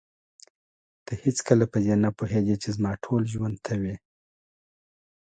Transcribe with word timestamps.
ته 1.05 1.13
هېڅکله 1.23 1.65
په 1.71 1.77
دې 1.85 1.95
نه 2.03 2.09
پوهېدې 2.17 2.55
چې 2.61 2.69
زما 2.75 2.91
ټول 3.03 3.21
ژوند 3.33 3.57
ته 3.65 3.73
وې. 3.81 3.95